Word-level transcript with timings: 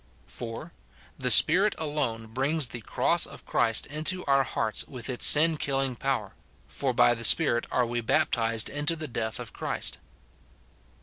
The 1.19 1.29
Spirit 1.29 1.75
alone 1.77 2.25
brings 2.25 2.69
the 2.69 2.81
cross 2.81 3.27
of 3.27 3.45
Christ 3.45 3.85
into 3.85 4.23
26* 4.25 4.25
306 4.25 4.25
MORTIFICATION, 4.25 4.25
ETC. 4.31 4.33
our 4.33 4.43
hearts 4.43 4.87
with 4.87 5.09
its 5.11 5.25
sin 5.27 5.57
killing 5.57 5.95
power; 5.95 6.33
for 6.67 6.91
by 6.91 7.13
the 7.13 7.23
Si^irit 7.23 7.65
are 7.71 7.85
we 7.85 8.01
baptized 8.01 8.69
jnto 8.69 8.97
the 8.97 9.07
death 9.07 9.39
of 9.39 9.53
Christ. 9.53 9.99